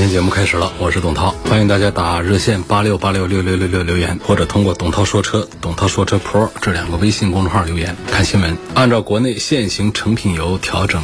[0.00, 7.94] 今天节目开始了，我是董涛，欢迎大家打热线八六八六六六六六留言，或者通过董涛说车、董涛说车 Pro 这两个微信公众号留言。
[8.10, 11.02] 看新闻，按照国内现行成品油调整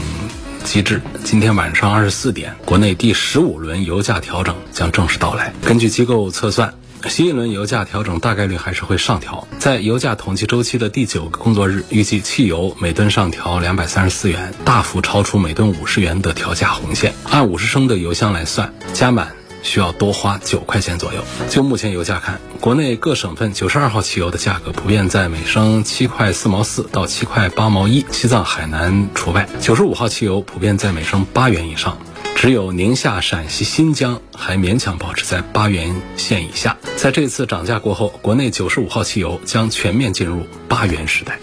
[0.65, 5.53] 机制，今天晚上二十四点，国内第十五轮油价调整将正式到来。
[5.63, 6.73] 根据机构测算。
[7.05, 17.15] 新一轮油价调整大概率还是会上调，在油价统计周期的第九个工作日，预计汽油每吨上调两百三十四元，大幅超出每吨五十元的调价红线。
[17.31, 19.33] 按五十升的油箱来算，加满
[19.63, 21.23] 需要多花九块钱左右。
[21.49, 29.49] 就目前油价看，国内各省份九十二号汽油的价格普遍在每升七块四毛四到七块八毛一，西藏、海南除外。
[29.61, 31.97] 九十五号汽油普遍在每升八元以上。
[32.37, 36.77] 只有宁夏、陕西、新疆还勉强保持在八元线以下。
[36.95, 41.41] 在这次涨价过后，国内九十五号汽油将全面进入八元时代。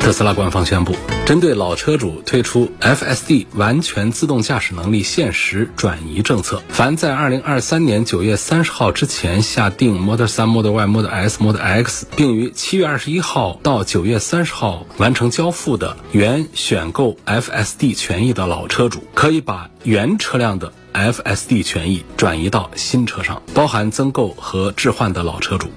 [0.00, 0.96] 特斯拉官方宣布，
[1.30, 6.60] 针对老车主推出 FSD 完全自动驾驶能力限时转移政策。
[6.70, 25.68] 凡在二零二三年九月三十号之前下定 Model 3、Model Y、Model S、Model X，并于七月二十一号到九月三十号完成交付的原选购 FSD 权益的老车主，可以把原车辆的 FSD 权益转移到新车上，包含增购和置换的老车主。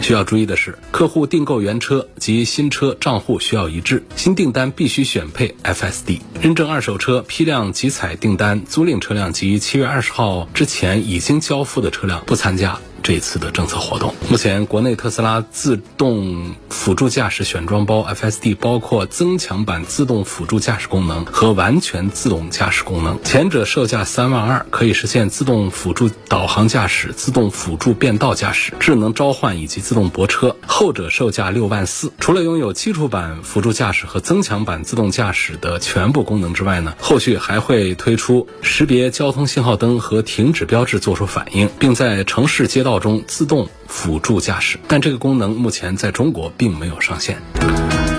[0.00, 6.20] 需要注意的是，客户订购原车及新车账户需要一致，新订单必须选配 FSD。
[6.40, 12.78] 认证二手车批量集采订单、租赁车辆及七月二十号之前已经交付的车辆不参加。
[13.02, 32.12] 这次的政策活动，目前国内特斯拉自动辅助驾驶选装包 FSD 包括增强版自动辅助驾驶功能和完全自动驾驶功能，前者售价三万二，可以实现自动辅助导航驾驶、自动辅助变道驾驶、智能召唤以及自动泊车；后者售价六万四。
[32.18, 42.87] 除了拥有基础版辅助驾驶和增强版自动驾驶的全部功能之外呢，后续还会推出识别交通信号灯和停止标志做出反应，并在城市街道。
[42.88, 47.38] 道中自动辅助驾驶，但这个功能目前在中国并没有上线。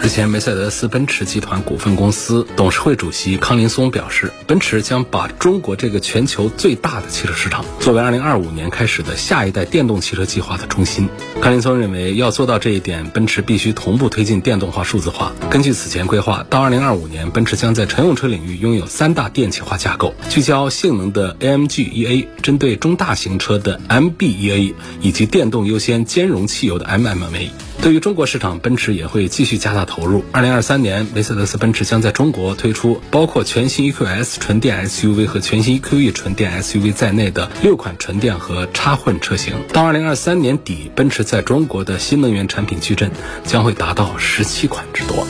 [0.02, 11.10] 日前，梅赛德斯奔驰集团股份公司董事会主席康林松表示，奔驰将把中国这个全球最大的汽车市场作为2025年开始的下一代电动汽车计划的中心。
[11.42, 15.34] 康林松认为，要做到这一点，奔驰必须同步推进电动化、数字化。
[15.50, 27.50] 根据此前规划，到2025年，奔驰将在乘用车领域拥有三大电气化架构：聚焦性能的 AMG EA，针对中大型车的 MB.EA，以及电动优先、兼容汽油的 MMA。
[27.82, 30.26] 对于中国市场，奔驰也会继续加大投入。
[30.34, 39.56] 二零二三年，梅赛德斯奔驰将在中国推出包括全新 EQS 纯电 SUV 和全新 EQE 纯电 SUV 在内的六款纯电和插混车型。
[39.72, 43.12] 到二零二三年底，奔驰在中国的新能源产品矩阵
[43.46, 45.26] 将会达到十七款之多。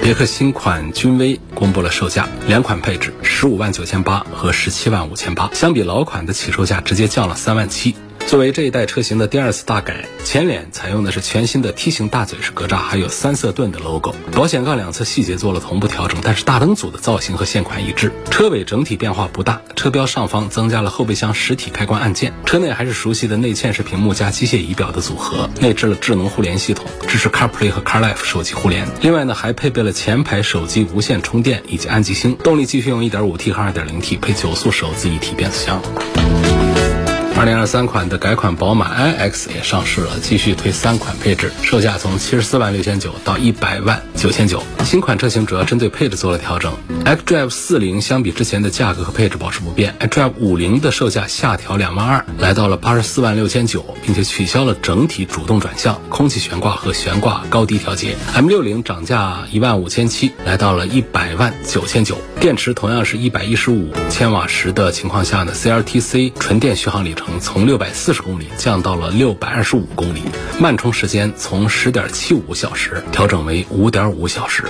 [0.00, 7.96] 别克新款君威公布了售价，两款配置，十五万九千八和十七万五千八，相比老款的起售价直接降了三万七。
[8.26, 14.14] 作为这一代车型的第二次大改，前脸采用的是全新的梯形大嘴式格栅，还有三色盾的 logo。
[14.32, 18.10] 保险杠两侧细节做了同步调整，但是大灯组的造型和现款一致。
[18.30, 22.32] 车尾整体变化不大，车标上方增加了后备箱实体开关按键。
[22.46, 28.88] 车内还是熟悉的内嵌式屏幕加机械仪表的组合，内置了智能互联系统，支持 CarPlay 和 CarLife 手机互联。
[29.02, 32.34] 另外呢，还配备了前排手机无线充电以及安吉星。
[32.36, 35.82] 动力继续用 1.5T 和 2.0T 配九速手自一体变速箱。
[37.42, 44.62] 二零二三款的改款宝马 iX 也上市了，继续推三款配置，售价从七十四万六千九到一百万九千九。
[44.84, 46.72] 新款车型主要针对配置做了调整
[47.04, 58.16] ，xDrive 四零相比之前的价格和配置保持不变，xDrive 五零的售价下调两万二，来到了八十四万六千九，并且取消了整体主动转向、空气悬挂和悬挂高低调节。
[58.34, 62.18] M 六零涨价一万五千七，来到了一百万九千九。
[62.38, 67.31] 电池同样是一百一十五千瓦时的情况下呢，CLTC 纯电续航里程。
[67.40, 70.22] 从六百四十公里降到了六百二十五公里，
[70.60, 74.64] 慢充时间从十点七五小时调整为五点五小时。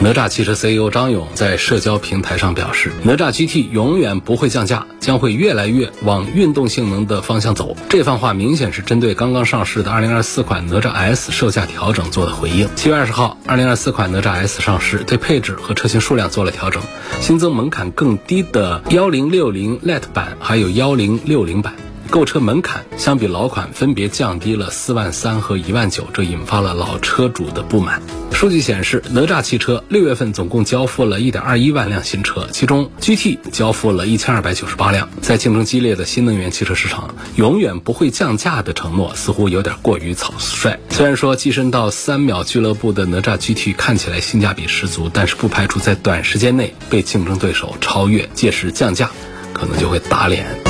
[0.00, 7.76] 哪吒汽车 CEO 张勇在社交平台上表示，哪吒 GT 永远不会降价，将会越来越往运动性能的方向走。
[7.88, 12.68] 这番话明显是针对刚刚上市的2024款哪吒 S 售价调整做的回应。
[12.76, 16.80] 七月二十号，2024款哪吒 S 上市，对配置和车型数量做了调整，
[17.20, 21.74] 新增门槛更低的1060 Lite 版，还有1060版。
[22.10, 28.02] 购车门槛相比老款分别降低了四万三和一万九，这引发了老车主的不满。
[28.32, 35.08] 数据显示，哪吒汽车六月份总共交付了一点二一万辆新车，其中 GT 交付了一千二百九十八辆。
[35.20, 40.78] 在竞争激烈的新能源汽车市场，永远不会降价的承诺似乎有点过于草率。
[40.90, 49.10] 虽然说跻身到三秒俱乐部的哪吒 GT 看起来性价比十足，但是不排除在短时间内被竞争对手超越，届时降价
[49.52, 50.67] 可能就会打脸。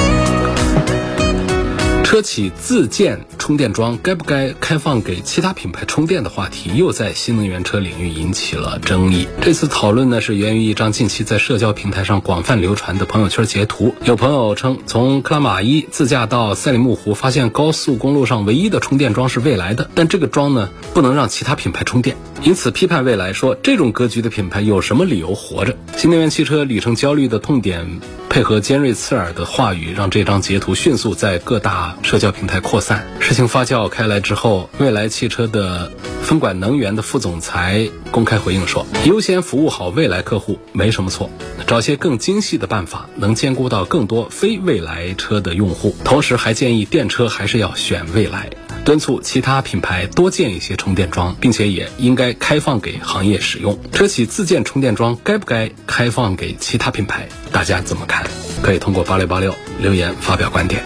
[2.09, 9.29] 车企自建充电桩该不该开放给其他品牌充电的话题，又在新能源车领域引起了争议。
[9.43, 13.95] 这次讨论呢，是源于一张近期在社交平台上广泛流传的朋友圈截图。
[14.05, 25.77] 有朋友称，从克拉玛依自驾到赛里木湖，发现高速公路上唯一的充电桩是蔚来的，但这个桩呢，不能让其他品牌充电，因此批判蔚来说，这种格局的品牌有什么理由活着？
[25.99, 28.01] 新能源汽车里程焦虑的痛点。
[28.31, 33.07] 配合尖锐刺耳的话语，让这张截图迅速在各大社交平台扩散。
[33.21, 35.91] 事情发酵开来之后，蔚来汽车的
[36.23, 41.31] 分管能源的副总裁公开回应说：“优先服务好未来客户没什么错，
[41.67, 45.97] 找些更精细的办法，能兼顾到更多非未来车的用户。
[46.05, 48.51] 同时还建议电车还是要选未来。”
[48.89, 53.79] 敦促其他品牌多建一些充电桩，并且也应该开放给行业使用。
[53.93, 57.29] 车企自建充电桩该不该开放给其他品牌？
[57.53, 58.27] 大家怎么看？
[58.63, 60.83] 可以通过八六八六留言发表观点。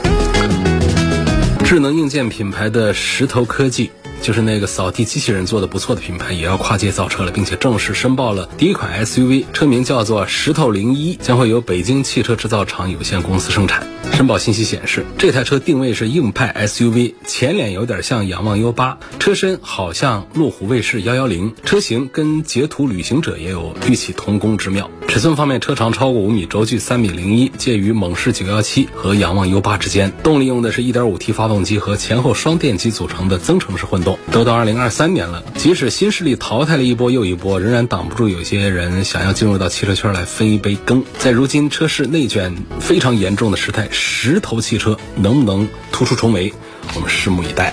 [1.64, 3.92] 智能硬件品牌的石头科技。
[4.20, 13.84] 就是那个扫地机器人做的不错的品牌，也要跨界造车了，并且正式申报了第一款 SUV，车名叫做石头零一，将会由北京汽车制造厂有限公司生产。
[14.22, 24.88] 申报信息显示，这台车定位是硬派 SUV，前脸有点像仰望 U 八，车身好像路虎卫士幺幺零，车型跟捷途旅行者也有异曲同工之妙。
[25.08, 30.12] 尺寸方面，车长超过五米，轴距三米零一，介于猛士九幺七和仰望 U 八之间。
[30.22, 34.16] 动力用的是一点五 T 发动机和前后双电机组成的增程式混动。
[34.30, 41.04] 都到二零二三年了，即使新势力淘汰了一波又一波，仍然挡不住有些人想要进入到汽车圈来分一杯羹。
[41.18, 46.52] 在如今车市内卷非常严重的时代，石头汽车能不能突出重围？
[46.94, 47.72] 我们拭目以待。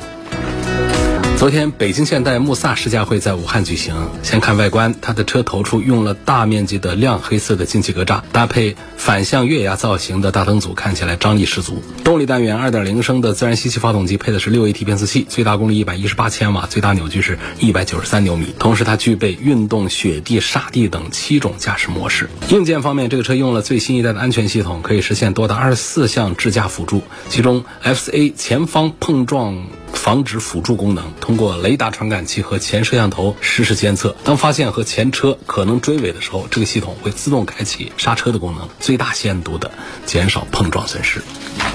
[1.40, 3.96] 昨天，北京现代穆萨试驾会在武汉举行。
[4.24, 11.82] 先看外观，它的车头处用了大面积的亮黑色的进气格栅，搭配反向月牙造型的大灯组，看起来张力十足。
[12.04, 18.54] 动力单元2.0升的自然吸气发动机，配的是 6AT 变速器，最大功率118千瓦，最大扭矩是193牛米。
[18.60, 22.30] 同时，它具备运动、雪地、沙地等七种驾驶模式。
[22.50, 29.56] 硬件方面，这个车用了最新一代的安全系统，可以实现多达24项智驾辅助，其中 FCA 前方碰撞。
[29.94, 34.16] 防止辅助功能，通过雷达传感器和前摄像头实时监测。
[34.24, 39.72] 当发现和前车可能追尾的时候，这个系统会自动开启刹车的功能，最大限度的
[40.06, 41.22] 减少碰撞损失。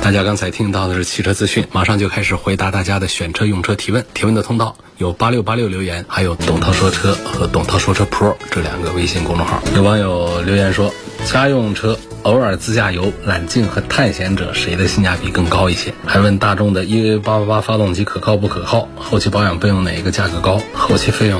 [0.01, 4.05] 大家刚才听到的是汽车资讯，马上就开始回答大家的选车用车提问。
[4.15, 9.63] 提问的通道有八六八六留言，还有董涛说车和董涛说车 Pro 这两个微信公众号。
[9.75, 10.93] 有网友留言说，
[11.25, 11.99] 家用车。
[12.23, 15.93] 偶尔自驾游，揽境和探险者谁的性价比更高一些？
[16.07, 18.89] 还问大众的 EA888 发动机可靠不可靠？
[18.97, 20.59] 后期保养费用哪一个价格高？
[20.73, 21.39] 后期费用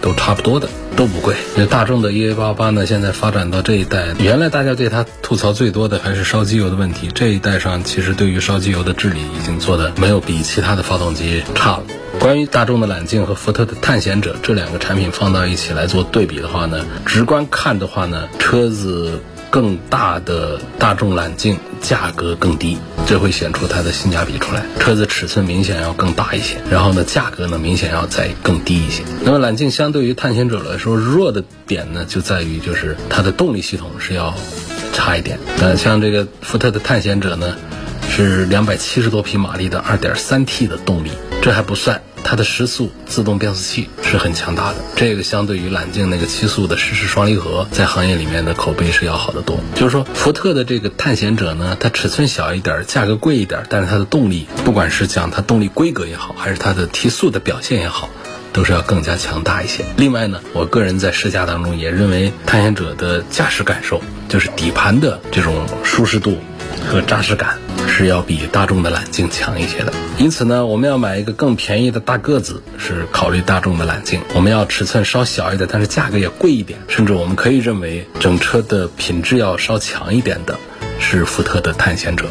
[0.00, 1.36] 都差不多的，都不贵。
[1.56, 2.84] 那大众的 EA888 呢？
[2.84, 7.08] 现在发展到这一代，原来大家对它吐槽最多的还是烧机油的问题。
[7.14, 11.84] 这一代上，其实对于烧机油的治理已经做的没有比其他的发动机差了。
[12.20, 19.20] 关于大众的揽境和福特的探险者这两个产品放到一起来做对比的话呢，直观看的话呢，车子。
[19.50, 24.62] 更大的大众揽境价格更低，这会显出它的性价比出来。
[24.78, 29.02] 车子尺寸明显要更大一些，然后呢，价格呢明显要再更低一些。
[29.24, 34.34] 那么揽境相对于探险者来说，弱的点呢就在于就是它的动力系统是要
[34.92, 35.38] 差一点。
[35.60, 37.56] 呃，像这个福特的探险者呢，
[38.10, 41.10] 是两百七十多匹马力的二点三 T 的动力，
[41.40, 42.02] 这还不算。
[42.24, 49.58] 它的十速自动变速器是很强大的，这个相对于揽境那个七速的湿式双离合，在行业里面的口碑是要好得多。
[49.74, 58.10] 就是说，福特的这个探险者呢，它尺寸小一点，价格贵一点，但是它的动力，不管是讲它动力规格也好，还是它的提速的表现也好，
[58.52, 59.84] 都是要更加强大一些。
[59.96, 66.36] 另外呢，我个人在试驾当中也认为，探险者的驾驶感受，就是底盘的这种舒适度
[66.88, 67.58] 和扎实感。
[67.98, 69.92] 是要比大众的揽境强一些的。
[70.18, 80.56] 因此呢，我们要买一个更便宜的大个子，是考虑大众的揽境；我们要尺寸稍小一点，但是价格也贵一点，甚至我们可以认为整车的品质要稍强一点的，
[81.00, 82.26] 是福特的探险者。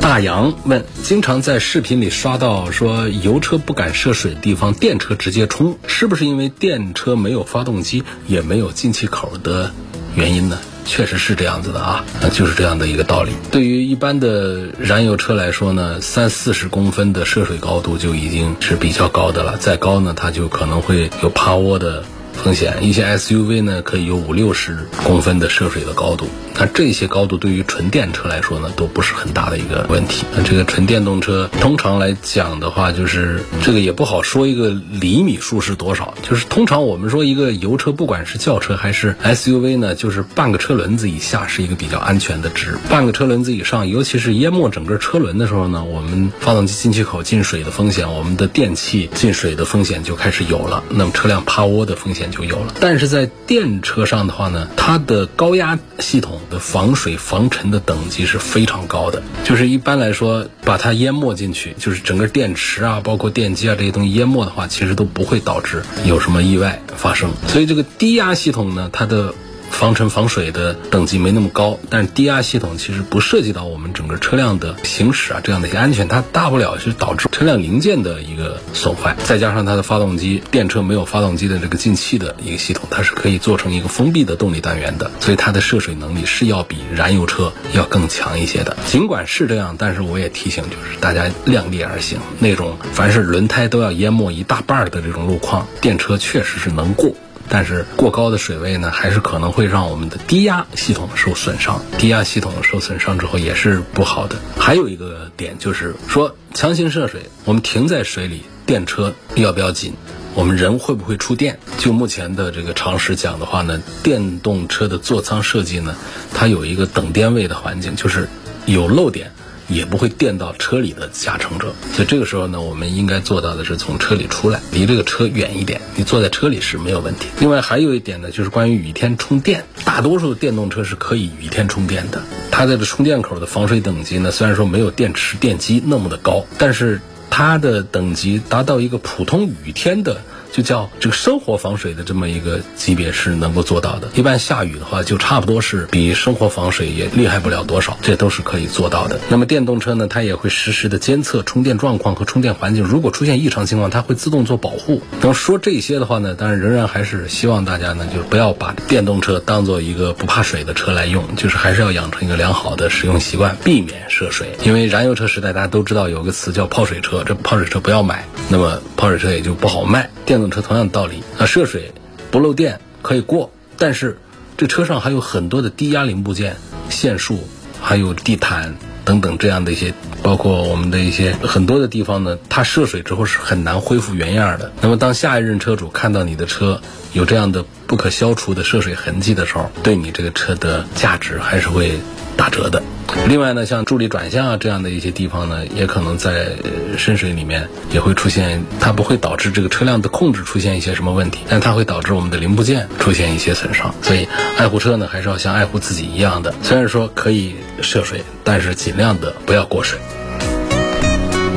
[0.00, 9.70] 大洋问：经常在视频里刷到说油车不敢涉水的地方，电车直接冲，是不是因为电车没有发动机，也没有进气口的
[10.16, 10.58] 原因呢？
[10.84, 13.32] 确实是这样子的啊，那就是这样的一个道理。
[13.50, 22.04] 对于一般的燃油车来说呢，三四十公分的涉水高度就已经是比较高的了，再高呢，它就可能会有趴窝的。
[22.42, 26.28] 风险一些 SUV 呢，可以有五六十公分的涉水的高度。
[26.56, 30.24] 那这些高度对于纯电车来说呢，都不是很大的一个问题。
[30.36, 36.14] 那这个纯电动车通常来讲的话，就是这个也不好说一个厘米数是多少。
[36.22, 42.78] 就是通常我们说一个油车，不管是轿车还是 SUV 呢，就是半个车轮子以下是一个比较安全的值。
[42.88, 50.84] 半个车轮子以上，尤其是淹没整个车轮的时候呢，我们发动机进气口进水的风险，我们的电器进水的风险就开始有了。
[50.90, 52.23] 那么车辆趴窝的风险。
[52.30, 59.22] 就有了，但是在电车上的话呢，它的高压系统的防水防尘的等级是非常高的。
[59.44, 67.30] 就是一般来说，把它淹没进去，就是整个电池啊，包括电机啊这些东西淹没的话，其实都不会导致有什么意外发生。
[67.46, 69.34] 所以这个低压系统呢，它的。
[69.74, 88.76] 防尘防水的等级没那么高，但是低压系统其实不涉及到我们整个车辆的行驶啊这样的一些安全，它大不了是导致车辆零件的一个损坏，再加上它的发动机，电车没有发动机的这个进气的一个系统，它是可以做成一个封闭的动力单元的，所以它的涉水能力是要比燃油车要更强一些的。
[88.86, 97.12] 尽管是这样，但是我也提醒就是大家量力而行，那种凡是轮胎都要淹没一大半的这种路况，电车确实是能过。
[97.48, 101.80] 但是过高的水位呢，还是可能会让我们的低压系统受损伤。
[101.98, 104.36] 低压系统受损伤之后也是不好的。
[104.58, 109.94] 还有一个点就是说，强行涉水，我们停在水里，电车要不要紧？
[110.34, 111.60] 我们人会不会触电？
[111.78, 115.94] 就目前的这个常识讲的话呢，电动车的座舱设计呢，
[116.34, 118.28] 它有一个等电位的环境，就是
[118.66, 119.30] 有漏点。
[119.68, 125.80] 也不会电到车里的驾乘者，所以这个时候呢，我们应该做到的是从车里出来，离这个车远一点。
[125.96, 127.28] 你坐在车里是没有问题。
[127.40, 132.22] 另外还有一点呢，就是关于雨天充电，大多数电动车是可以雨天充电的。
[132.50, 140.20] 它在这充电口的防水等级呢，虽然说没有电池电机那么的高，但是它的等级达到一个普通雨天的。
[140.54, 144.08] 就叫这个生活防水的这么一个级别是能够做到的。
[144.14, 149.18] 一般下雨的话，就差不多是比生活防水也厉害不了多少，这都是可以做到的。
[149.28, 155.02] 那么电动车呢，它也会实时的监测充电状况和充电环境，如果出现异常情况，它会自动做保护。
[155.20, 164.50] 等说这些的话呢，当然仍然还是希望大家呢，就不要把电动车当做一个不怕水的车来用，就是还是要养成一个良好的使用习惯，避免涉水。
[164.62, 170.08] 因为燃油车时代大家都知道有个词叫泡水车，这泡水车不要买，那么泡水车也就不好卖。
[170.24, 171.92] 电动车同样道理，啊，涉水
[172.30, 174.18] 不漏电可以过，但是
[174.56, 176.56] 这车上还有很多的低压零部件、
[176.88, 177.38] 线束，
[177.80, 184.72] 还有地毯等等这样的一些，包括我们的一些很多的地方呢，它涉水之后是很难恢复原样的。
[184.80, 186.80] 那么当下一任车主看到你的车
[187.14, 191.98] 有这样的不可消除的涉水痕迹的时候，对你这个车的价值还是会
[192.36, 192.82] 打折的。
[193.28, 196.56] 另外呢，像助力转向啊这样的一些地方呢，也可能在
[196.98, 203.94] 深水里面也会出现，它不会导致这个车辆的控制出现一些什么问题，但它会导致我们的零部件出现一些损伤。
[204.02, 204.26] 所以
[204.58, 210.00] 爱护车呢，还是要像爱护自己一样的，虽然说可以涉水，但是尽量的不要过水。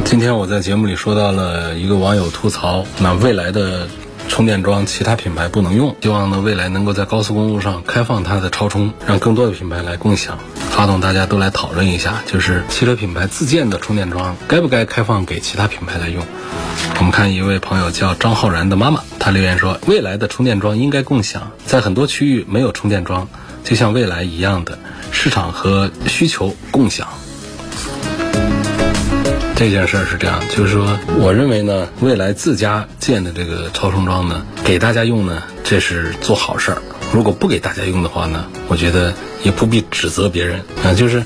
[0.05, 3.87] 今天我在节目里说到了一个网友吐槽，那未来的。
[4.27, 10.37] 充电桩其他品牌不能用，希望呢未来能够在高速公路上开放它的超充，让更多的品牌来共享。
[10.69, 16.23] 发动大家都来讨论一下，就是汽车品牌自建的充电桩该不该开放给其他品牌来用？
[16.99, 23.27] 我们看一位朋友叫张浩然的妈妈，她留言说，未来的充电桩应该共享，在很多区域没有充电桩，
[23.63, 24.77] 就像未来一样的
[25.11, 27.07] 市场和需求共享。
[29.57, 36.81] 这件事儿是这样，就是说，我认为呢，未来自家建的这个超充桩呢，给大家用呢，这是做好事儿。
[37.11, 41.23] 如果不给大家用的话呢，我觉得也不必指责别人啊，就是，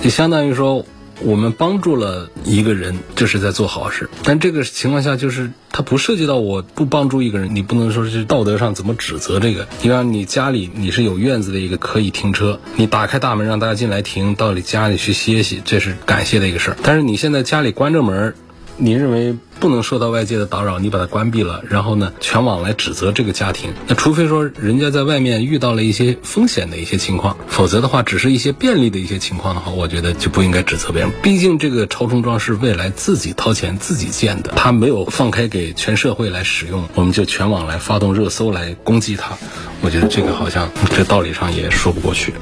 [0.00, 0.86] 就相当于说。
[1.24, 4.08] 我们帮助了一个人，这是在做好事。
[4.24, 9.66] 但这个情况下，就是他不涉及到我不帮助一个人，你不能说是道德上怎么指责这个。
[9.82, 16.76] 你让，你家里你是有院子的一个可以停车，你打开大门让大家进来停，到你家里去歇息，这是感谢的一个事儿。
[16.82, 18.34] 但是你现在家里关着门，
[18.76, 23.70] 你认为不能受到外界的打扰，你把它关闭了，然后呢，全网来指责这个家庭。
[23.86, 31.12] 那除非说人家在外面遇到了一些风险的一些情况，否则的话，只是一些便利的一些情况的话，我觉得就不应该指责别人。
[31.22, 39.38] 毕竟这个超充桩是未来自己掏钱自己建的，它没有放开给全社会来使用，我们就全网来发动热搜来攻击它。
[39.80, 42.34] 我觉得这个好像这道理上也说不过去。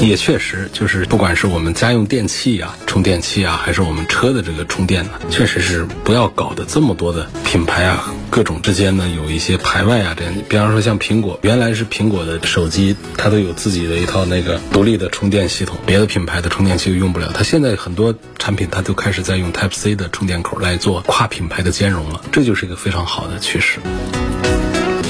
[0.00, 10.14] 也确实，就是不管是我们家用电器啊、充电器啊，还是我们车的这个充电呢，确实是不要搞得这么多的品牌啊，各种之间呢有一些排外啊。
[10.16, 17.30] 这样，比方说像苹果，原来是苹果的手机，它都有自己的一套那个独立的充电系统，别的品牌的充电器又用不了。
[17.32, 23.78] 它现在很多产品，它都开始在用 Type C 的充电口来做跨品牌的兼容了，这就是一个非常好的趋势。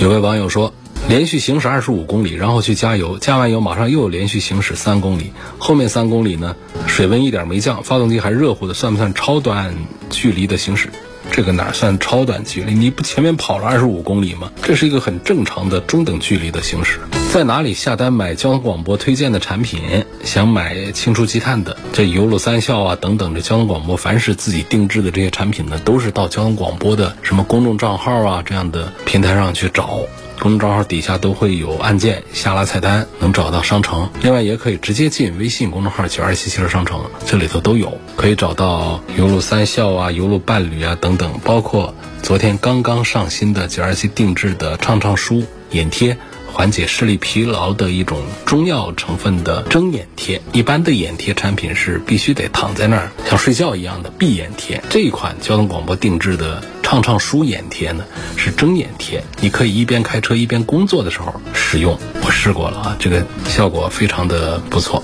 [0.01, 0.73] 有位网友说。
[1.07, 6.57] 连续行驶二十五公里，然后去加油，加完油马上又连续行驶三公里，后面三公里呢，
[6.87, 9.75] 水温一点没降，发动机还热乎的，算不算超短
[10.09, 10.89] 距离的行驶？
[11.31, 12.75] 这个哪算超短距离？
[12.75, 14.51] 你不前面跑了二十五公里吗？
[14.63, 16.99] 这是一个很正常的中等距离的行驶。
[17.33, 20.05] 在哪里下单买交通广播推荐的产品？
[20.25, 30.01] 想买清除积碳的，这油路三效啊等等，这交通广播凡是自己定制的这些产品呢，都是到交通广播的什么公众账号啊这样的平台上去找。
[30.45, 34.11] 公众号底下都会有按键，下拉菜单能找到商城。
[34.21, 46.19] 另外也可以直接进微信公众号“九二七汽车商城”，这里头都有，可以找到油路三效啊、油路伴侣啊等等，包括昨天刚刚上新的九二七定制的畅畅书眼贴。
[46.55, 54.81] 缓解视力疲劳的一种中药成分的睁眼贴，一般的眼贴产品是必须得躺在那儿像睡觉一样的闭眼贴。
[54.89, 58.05] 这一款交通广播定制的畅畅舒眼贴呢，
[58.37, 61.99] 是睁眼贴，你可以一边开车一边工作的时候使用。
[62.25, 65.03] 我试过了啊，这个效果非常的不错。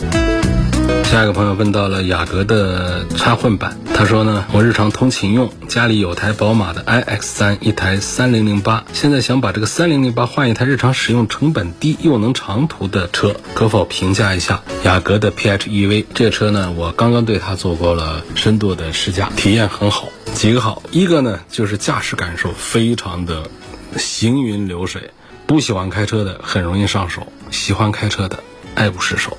[1.11, 16.71] 下一个朋友问到了雅阁的插混版，他说呢，我日常通勤用，家里有台宝马的 iX 三，一台三零零八，现在想把这个三零零八换一台日常使用成本低又能长途的车，可否评价一下雅阁的 PHEV 这车呢？
[16.77, 23.51] 我刚刚对它做过了深度的试驾，体验很好，几个好，一个呢就是驾驶感受非常的
[23.97, 25.11] 行云流水，
[25.49, 28.39] 不喜欢开车的很容易上手，喜欢开车的
[28.77, 29.37] 爱不释手。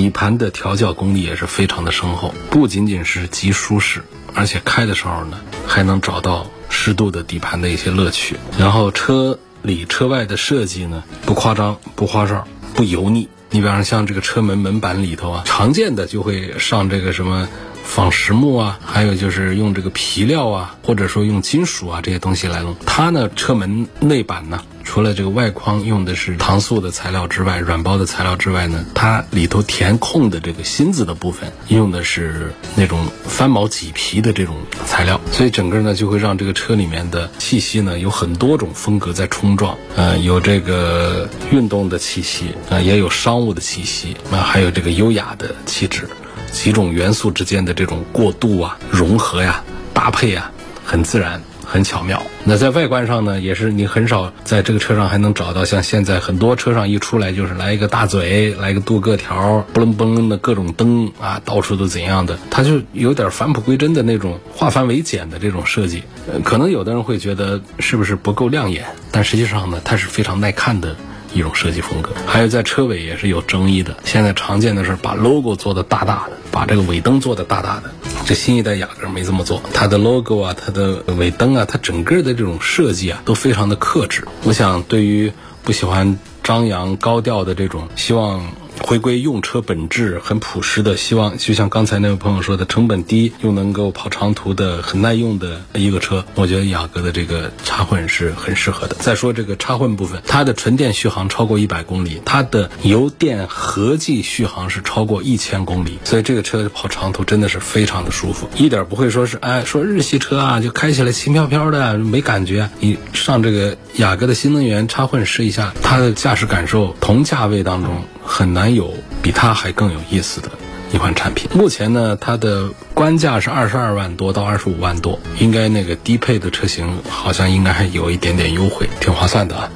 [0.00, 4.02] 底盘的调教功力也是非常的深厚，不仅仅是极舒适，
[4.34, 8.38] 而且开的时候呢，还能找到适度的底盘的一些乐趣。
[8.58, 13.28] 然后车里车外的设计呢，不夸张，不花哨，不油腻。
[13.50, 17.46] 你比方像这个车门门板里头啊，常见的就会上这个什么。
[17.90, 22.76] 仿实木啊，还有就是用这个皮料啊，或者说用金属啊这些东西来弄。
[22.86, 34.54] 它呢，车门内板呢，除了这个外框用的是搪塑的材料之外，软包的材料之外呢，它里头填空的这个芯子的部分用的是那种翻毛麂皮的这种
[34.86, 39.76] 材料，所以整个呢就会让这个车里面的气息呢有很多种风格在冲撞。
[39.96, 46.08] 呃，有这个运动的气息啊，也有商务的气息啊，还有这个优雅的气质。
[46.52, 49.62] 几种元素之间的这种过渡啊、融合呀、
[49.94, 50.50] 搭配啊，
[50.84, 52.22] 很自然、很巧妙。
[52.42, 66.02] 那在外观上呢，也是你很少在这个车上还能找到像现在很多车上一出来就是来一个大嘴、来一个镀铬条、不楞不楞的各种灯啊，到处都怎样的，它就有点返璞归真的那种化繁为简的这种设计。
[66.42, 70.96] 可能有的人会觉得是不是不够亮眼，但实际上呢，它是非常耐看的。
[71.32, 73.96] 一种设计风格，还有在车尾也是有争议的。
[74.04, 77.90] 现在常见的是把 logo 做的大大的，把这个尾灯做的大大的。
[78.26, 84.26] 这新一代雅阁没这么做，它的 logo 啊，它的尾灯啊，它整个的这种设计啊，都非常的克制。
[84.44, 88.42] 我想，对于不喜欢张扬高调的这种，希望。
[88.80, 98.96] 回归用车本质，很朴实的希望，就像刚才那位朋友说的，成本低又能够跑长途的，很耐用的一个车，我觉得雅阁的这个插混是很适合的。
[98.96, 112.68] 再说这个插混部分，它的纯电续航超过一百公里，它的油电合计续航是超过一千公里，所以这个车跑长途真的是非常的舒服，一点不会说是哎说日系车啊就开起来轻飘飘的没感觉。
[112.80, 118.02] 你上这个雅阁的新能源插混试一下，它的驾驶感受同价位当中。
[118.30, 120.48] 很难有比它还更有意思的
[120.92, 121.50] 一款产品。
[121.52, 129.68] 目前呢，它的官价是二十二万多到二十五万多，应该那个低配的车型好像应该还有一点点优惠，挺划算的啊。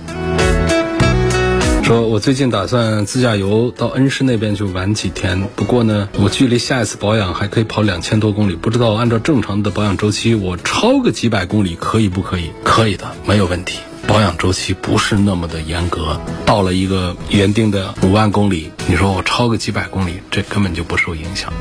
[1.82, 12.52] 说我最近打算自驾游到恩施那边去玩几天，不过呢，我距离下一次保养还可以跑两千多公里，不知道按照正常的保养周期，我超个几百公里可以不可以？
[12.62, 13.80] 可以的，没有问题。
[14.06, 21.52] 保养周期不是那么的严格，到了一个原定的五万公里，你说我超个几百公里，这根本就不受影响。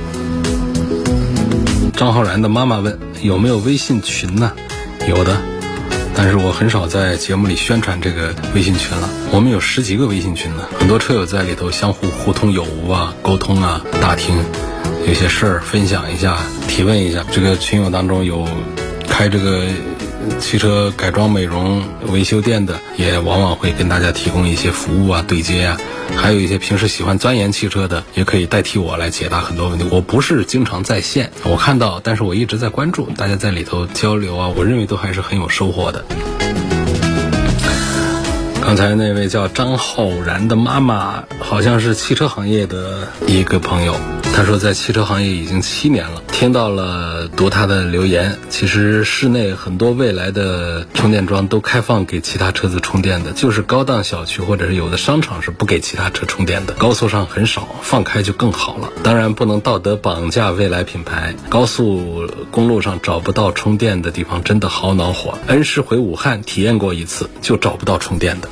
[1.96, 4.52] 张浩然的妈妈问有没有微信群呢？
[5.08, 5.42] 有的，
[6.16, 9.10] 但是我很少在节目里宣传这个微信群了。
[9.32, 14.36] 我们有十几个微信群呢，很多车友在里头相互互通有无啊，沟通啊，打听
[15.08, 17.26] 有些事儿，分享一下，提问一下。
[17.32, 18.48] 这个群友当中有
[19.08, 19.66] 开这个。
[20.40, 25.78] 汽车改装、美容、维修店的也往往会跟大家提供一些服务啊、对接啊，
[26.16, 29.86] 还有一些平时喜欢钻研汽车的，也可以代替我来解答很多问题。
[29.90, 36.04] 我不是经常在线，我看到，但是我一直在关注，大家在里头交流啊，我认为都还是很有收获的。
[38.62, 43.96] 刚才那位叫张浩然的妈妈，好像是汽车行业的一个朋友。
[44.36, 48.40] 他说，在汽车行业已经七年了，听到了读他的留言。
[48.50, 58.92] 其实市内很多未来的充电桩都开放给其他车子充电的，就是高档小区或者是有的商场是不给其他车充电的，高速上很少，放开就更好了。
[59.04, 65.38] 当然不能道德绑架未来品牌，高速公路上找不到充电的地方真的好恼火。
[65.46, 68.50] 恩师回武汉体验过一次，就找不到充电的。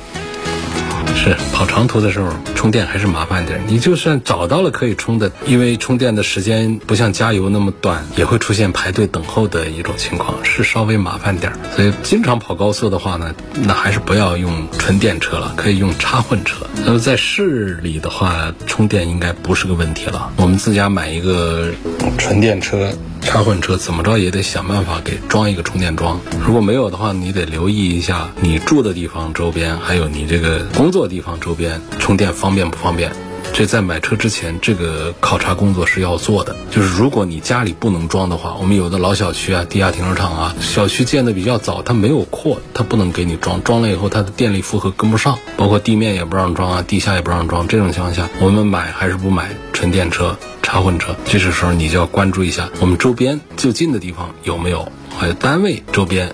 [1.14, 3.60] 是跑长途的时候充电还是麻烦点。
[3.66, 11.52] 你就算找到了可以充的，因为充电的时间不像加油那么短，也会出现排队等候的一种情况，是稍微麻烦点。
[11.76, 16.66] 所以经常跑高速的话呢，那还是不要用纯电车了，可以用插混车。
[16.84, 20.32] 那么在市里的话，充电应该不是个问题了。
[20.36, 21.70] 我们自家买一个
[22.18, 22.92] 纯电车。
[23.24, 33.10] 插混车怎么着也得想办法给装一个充电桩，如果没有的话，你得留意一下你住的地方周边，还有你这个工作地方周边充电方便不方便。
[33.52, 36.56] 这在买车之前，这个考察工作是要做的。
[36.70, 43.62] 就是如果你家里不能装的话，我们有的老小区啊、地下停车场啊，小区建的比较早，它没有扩，它不能给你装。
[43.62, 47.68] 装了以后，它的电力负荷跟不上，包括地面也不让装啊，地下也不让装。
[47.68, 50.36] 这种情况下，我们买还是不买纯电车？
[50.62, 56.32] 插混车，这时候你就要关注一下我们周边就近的地方有没有，还有单位周边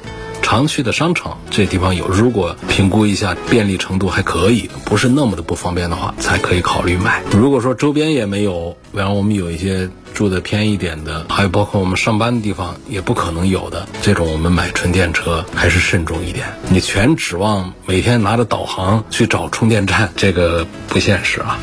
[0.49, 2.09] 常去的商场这地方有。
[2.09, 7.23] 如果评估一下便利程度还可以，不是那么的不方便的话，才可以考虑买。
[7.31, 16.47] 如果说周边也没有，比方我们有一些住的偏一点的，还有包括我们上班的地方也不可能有的这种，我们买纯电车还是慎重一点。
[16.71, 21.59] 你全指望每天拿着导航去找充电站，这个不现实啊。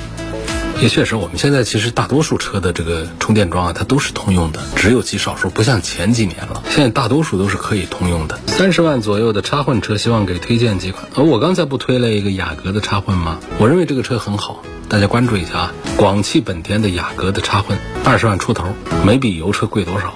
[0.86, 6.62] 也确实，我们现在其实大多数车的这个充电桩啊，它都是通用的，只有极少数，不像前几年了。
[6.70, 8.40] 现在大多数都是可以通用的。
[8.46, 11.08] 三十万左右的插混车，希望给推荐几款。
[11.16, 13.40] 呃我刚才不推了一个雅阁的插混吗？
[13.58, 15.74] 我认为这个车很好，大家关注一下啊。
[15.98, 18.68] 广汽本田的雅阁的插混，二十万出头，
[19.04, 20.16] 没比油车贵多少。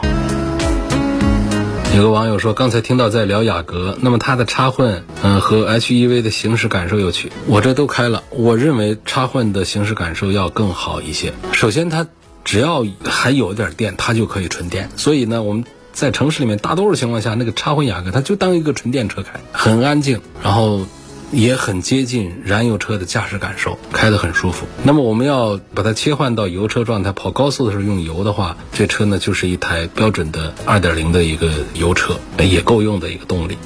[1.96, 7.32] 有个网友说，刚才听到在聊雅阁，那么它的插混，嗯，和 HEV 的行驶感受有趣。
[7.48, 11.34] 我这都开了，我认为插混的行驶感受要更好一些。
[11.52, 12.08] 首先，它
[12.46, 14.90] 只要还有点电，它就可以纯电。
[14.96, 20.86] 所以呢，我们在城市里面大多数情况下，那个插混雅阁，它就当一个纯电车开，很安静，然后。
[21.32, 24.66] 也很接近燃油车的驾驶感受，开得很舒服。
[24.84, 33.58] 那么我们要把它切换到油车状态，跑高速的时候用油的话，这车呢就是一台标准的2.0的一个油车，也够用的一个动力。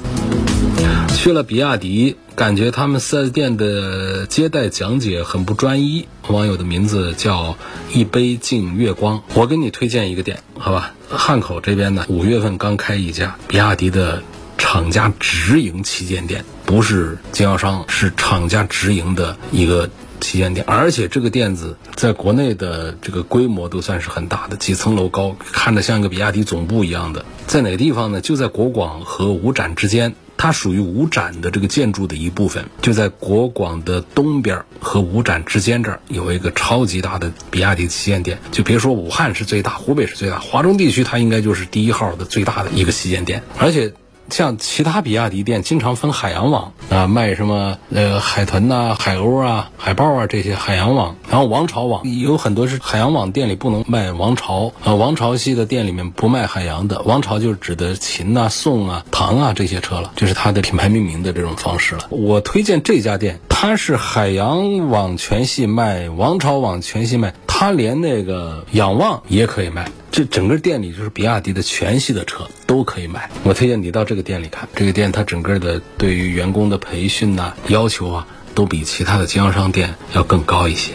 [1.16, 6.06] 去了比亚迪，感觉他们 4S 店的接待讲解很不专一。
[6.28, 7.56] 网友的名字叫
[7.92, 10.92] 一杯敬月光，我给你推荐一个店，好吧？
[11.08, 14.22] 汉口这边呢，五月份刚开一家比亚迪的。
[14.56, 27.24] 厂家直营旗舰店不是经销商，是厂家直营的一个旗舰店，而且这个店子在国内的这个规模都算是很大的，几层楼高，看着像一个比亚迪总部一样的。
[27.46, 28.20] 在哪个地方呢？
[28.20, 38.38] 就在国广和五展之间，它属于五展的这个建筑的一部分，就在国广的东边和五展之间这儿有一个超级大的比亚迪旗舰店。
[38.50, 43.92] 就别说武汉是最大，湖北是最大，华中地区它应该就是第一号的最大的一个旗舰店，而且。
[44.30, 62.06] 像其他比亚迪店经常分海洋网啊，卖什么呃海豚呐、海鸥啊、海豹啊这些海洋网，然后王朝网有很多是海洋网店里不能卖王朝啊，王朝系的店里面不卖海洋的，王朝就是指的秦啊、宋啊、唐啊这些车了，就是它的品牌命名的这种方式了。
[62.10, 69.88] 我推荐这家店，它是海洋网全系卖，王朝网全系卖，它连那个仰望也可以卖。
[70.16, 74.68] 这整个店里就是比亚迪的全系的车都可以买，我推荐你到这个店里看。
[74.76, 80.92] 这个店它整个的对于员工的培训呐要求啊，都比其他的经销商店要更高一些。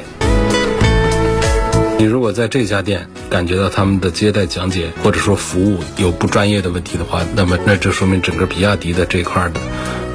[1.97, 9.59] 你如果在这家店感觉到他们的接待讲解或者说服务有不专业的问题的话，那么那这说明整个比亚迪的这块的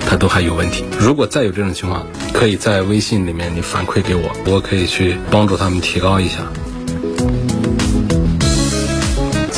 [0.08, 0.82] 它都还有问题。
[0.98, 6.38] 如果再有这种情况，可以在微信里面你反馈给我，我可以去帮助他们提高一下。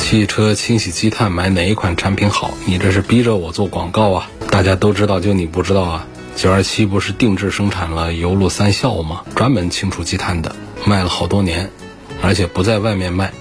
[0.09, 2.53] 汽车清洗积碳买哪一款产品好？
[2.65, 4.31] 你这是逼着我做广告啊！
[4.49, 6.07] 大家都知道，就你不知道啊？
[6.33, 9.23] 九二七不是定制生产了油路三效吗？
[9.35, 11.69] 专门清除积碳的，卖了好多年，
[12.21, 13.33] 而且不在外面卖，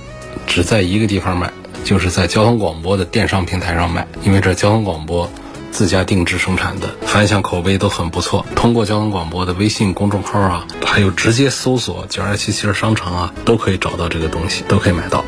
[0.48, 1.52] 只在一个地方卖，
[1.84, 5.30] 就是在交通广播的电商平台上卖，因为这交通广播。
[5.70, 8.46] 自家定制生产的，反响口碑都很不错。
[8.54, 15.22] 通过交通广播的微信公众号啊，还有直接搜索“九二七汽车商城”啊，都可以找到这个东西，都可以买到。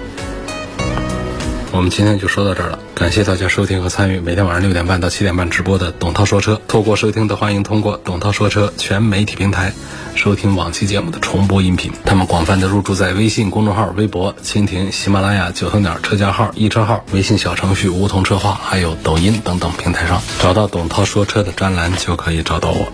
[1.78, 6.60] 我们今天就说到这儿了，感谢大家收听和参与每天晚上六点半到七点半直播的董涛说车。
[6.66, 9.72] 透过收听的，欢迎通过董涛说车全媒体平台
[10.16, 11.92] 收听往期节目的重播音频。
[12.04, 22.92] 他们广泛的入驻在微信公众号、微博、蜻蜓、喜马拉雅、九头鸟车架号、易车号、微信小程序梧桐车话，还有抖音等等平台上，找到董涛说车的专栏就可以找到我。